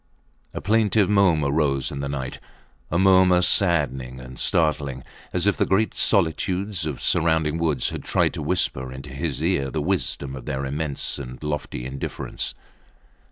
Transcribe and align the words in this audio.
A 0.51 0.61
plaintive 0.61 1.11
murmur 1.11 1.51
rose 1.51 1.91
in 1.91 1.99
the 1.99 2.09
night; 2.09 2.39
a 2.89 2.97
murmur 2.97 3.43
saddening 3.43 4.19
and 4.19 4.39
startling, 4.39 5.03
as 5.31 5.45
if 5.45 5.57
the 5.57 5.63
great 5.67 5.93
solitudes 5.93 6.87
of 6.87 7.03
surrounding 7.03 7.59
woods 7.59 7.89
had 7.89 8.03
tried 8.03 8.33
to 8.33 8.41
whisper 8.41 8.91
into 8.91 9.11
his 9.11 9.43
ear 9.43 9.69
the 9.69 9.79
wisdom 9.79 10.35
of 10.35 10.45
their 10.45 10.65
immense 10.65 11.19
and 11.19 11.43
lofty 11.43 11.85
indifference. 11.85 12.55